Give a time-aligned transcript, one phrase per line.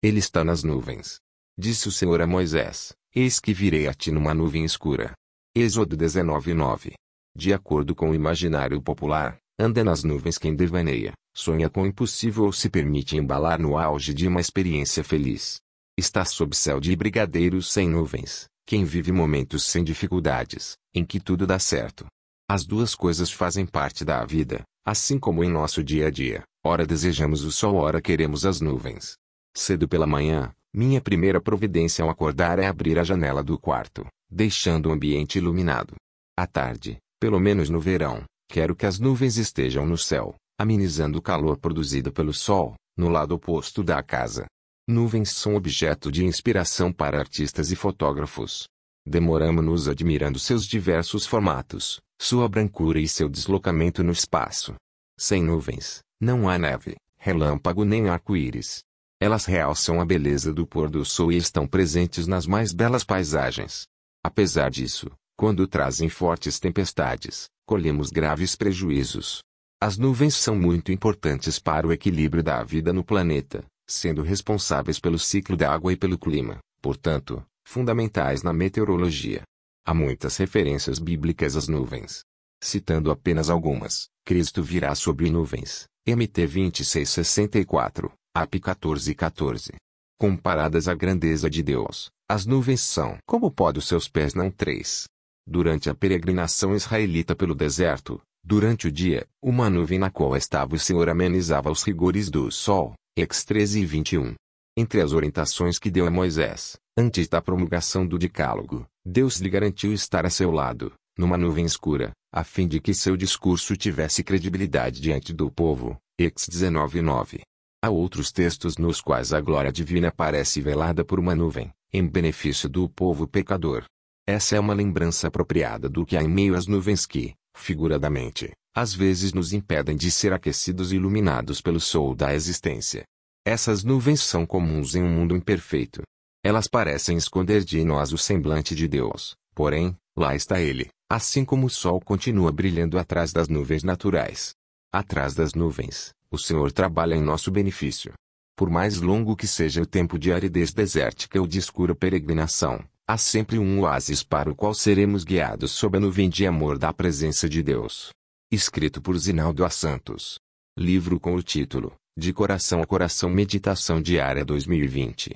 [0.00, 1.18] Ele está nas nuvens.
[1.58, 5.12] Disse o Senhor a Moisés: Eis que virei a ti numa nuvem escura.
[5.56, 6.92] Êxodo 19:9.
[7.36, 12.44] De acordo com o imaginário popular, anda nas nuvens quem devaneia, sonha com o impossível
[12.44, 15.56] ou se permite embalar no auge de uma experiência feliz.
[15.98, 21.44] Está sob céu de brigadeiros sem nuvens, quem vive momentos sem dificuldades, em que tudo
[21.44, 22.06] dá certo.
[22.48, 26.44] As duas coisas fazem parte da vida, assim como em nosso dia a dia.
[26.64, 29.16] Ora desejamos o sol, ora queremos as nuvens.
[29.58, 34.88] Cedo pela manhã, minha primeira providência ao acordar é abrir a janela do quarto, deixando
[34.88, 35.96] o ambiente iluminado.
[36.38, 41.20] À tarde, pelo menos no verão, quero que as nuvens estejam no céu, amenizando o
[41.20, 44.46] calor produzido pelo sol, no lado oposto da casa.
[44.86, 48.68] Nuvens são objeto de inspiração para artistas e fotógrafos.
[49.04, 54.76] Demoramos-nos admirando seus diversos formatos, sua brancura e seu deslocamento no espaço.
[55.18, 58.86] Sem nuvens, não há neve, relâmpago nem arco-íris.
[59.20, 63.86] Elas realçam a beleza do pôr do sol e estão presentes nas mais belas paisagens.
[64.22, 69.42] Apesar disso, quando trazem fortes tempestades, colhemos graves prejuízos.
[69.80, 75.18] As nuvens são muito importantes para o equilíbrio da vida no planeta, sendo responsáveis pelo
[75.18, 79.42] ciclo da água e pelo clima, portanto, fundamentais na meteorologia.
[79.84, 82.22] Há muitas referências bíblicas às nuvens.
[82.62, 89.72] Citando apenas algumas, Cristo virá sobre nuvens, MT 2664, AP 1414.
[90.16, 95.08] Comparadas à grandeza de Deus, as nuvens são como dos seus pés não três.
[95.44, 100.78] Durante a peregrinação israelita pelo deserto, durante o dia, uma nuvem na qual estava o
[100.78, 104.34] Senhor amenizava os rigores do sol, Ex 13 e 21.
[104.76, 109.92] Entre as orientações que deu a Moisés, antes da promulgação do Decálogo, Deus lhe garantiu
[109.92, 115.00] estar a seu lado, numa nuvem escura, a fim de que seu discurso tivesse credibilidade
[115.00, 115.96] diante do povo.
[116.16, 117.40] Ex 19:9.
[117.80, 122.68] Há outros textos nos quais a glória divina parece velada por uma nuvem, em benefício
[122.68, 123.84] do povo pecador.
[124.26, 128.92] Essa é uma lembrança apropriada do que há em meio às nuvens que, figuradamente, às
[128.92, 133.04] vezes nos impedem de ser aquecidos e iluminados pelo sol da existência.
[133.46, 136.02] Essas nuvens são comuns em um mundo imperfeito.
[136.44, 141.66] Elas parecem esconder de nós o semblante de Deus, porém, lá está Ele, assim como
[141.66, 144.52] o sol continua brilhando atrás das nuvens naturais.
[144.92, 148.12] Atrás das nuvens, o Senhor trabalha em nosso benefício.
[148.56, 153.16] Por mais longo que seja o tempo de aridez desértica ou de escura peregrinação, há
[153.16, 157.48] sempre um oásis para o qual seremos guiados sob a nuvem de amor da presença
[157.48, 158.10] de Deus.
[158.50, 159.70] Escrito por Zinaldo A.
[159.70, 160.38] Santos.
[160.76, 165.26] Livro com o título De Coração a Coração Meditação Diária 2020.